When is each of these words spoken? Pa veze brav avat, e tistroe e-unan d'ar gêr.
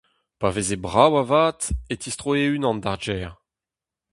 Pa 0.39 0.49
veze 0.55 0.75
brav 0.85 1.13
avat, 1.21 1.61
e 1.93 1.95
tistroe 2.01 2.39
e-unan 2.45 2.77
d'ar 2.83 2.99
gêr. 3.05 3.31